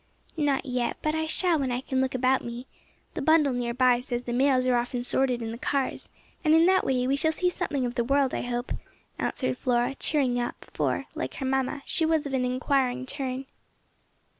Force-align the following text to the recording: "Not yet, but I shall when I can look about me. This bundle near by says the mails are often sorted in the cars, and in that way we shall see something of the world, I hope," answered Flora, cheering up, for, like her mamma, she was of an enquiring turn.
"Not 0.37 0.65
yet, 0.65 0.97
but 1.03 1.13
I 1.13 1.27
shall 1.27 1.59
when 1.59 1.71
I 1.71 1.81
can 1.81 2.01
look 2.01 2.15
about 2.15 2.43
me. 2.43 2.65
This 3.13 3.23
bundle 3.23 3.53
near 3.53 3.71
by 3.75 3.99
says 3.99 4.23
the 4.23 4.33
mails 4.33 4.65
are 4.65 4.75
often 4.75 5.03
sorted 5.03 5.43
in 5.43 5.51
the 5.51 5.59
cars, 5.59 6.09
and 6.43 6.55
in 6.55 6.65
that 6.65 6.83
way 6.83 7.05
we 7.05 7.15
shall 7.15 7.31
see 7.31 7.49
something 7.51 7.85
of 7.85 7.93
the 7.93 8.03
world, 8.03 8.33
I 8.33 8.41
hope," 8.41 8.71
answered 9.19 9.59
Flora, 9.59 9.93
cheering 9.93 10.39
up, 10.39 10.65
for, 10.73 11.05
like 11.13 11.35
her 11.35 11.45
mamma, 11.45 11.83
she 11.85 12.03
was 12.03 12.25
of 12.25 12.33
an 12.33 12.45
enquiring 12.45 13.05
turn. 13.05 13.45